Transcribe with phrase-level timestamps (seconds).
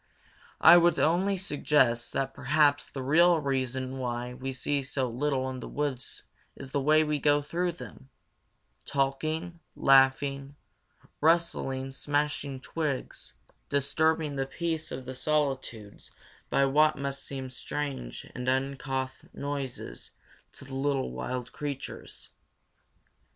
[0.61, 5.59] I would only suggest that perhaps the real reason why we see so little in
[5.59, 6.23] the woods
[6.55, 8.09] is the way we go through them
[8.83, 10.55] talking, laughing,
[11.21, 13.33] rustling, smashing twigs,
[13.69, 16.09] disturbing the peace of the solitudes
[16.49, 20.09] by what must seem strange and uncouth noises
[20.53, 22.29] to the little wild creatures.